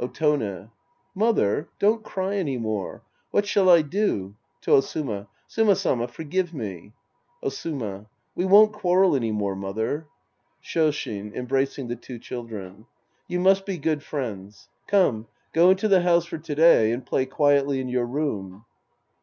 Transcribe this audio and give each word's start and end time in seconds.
Otone. 0.00 0.70
Mother. 1.14 1.68
Don't 1.78 2.02
cry 2.02 2.36
any 2.36 2.56
more. 2.56 3.02
What 3.32 3.44
shall 3.44 3.68
I 3.68 3.82
do? 3.82 4.34
(To 4.62 4.70
OsuMA.) 4.78 5.28
Suma 5.46 5.76
Sama, 5.76 6.08
forgive 6.08 6.54
me. 6.54 6.94
Osuma. 7.42 8.06
We 8.34 8.46
won't 8.46 8.72
quarrel 8.72 9.14
any 9.14 9.30
more, 9.30 9.54
mother. 9.54 10.06
SKoshin 10.64 11.34
{embracing 11.34 11.88
the 11.88 11.96
two 11.96 12.18
children). 12.18 12.86
You 13.28 13.40
must 13.40 13.66
be 13.66 13.76
good 13.76 14.02
friends. 14.02 14.70
Come, 14.86 15.26
go 15.52 15.68
into 15.68 15.86
the 15.86 16.00
house 16.00 16.24
for 16.24 16.38
to 16.38 16.54
day 16.54 16.90
and 16.90 17.04
play 17.04 17.26
quietly 17.26 17.78
in 17.78 17.90
your 17.90 18.06
room. 18.06 18.64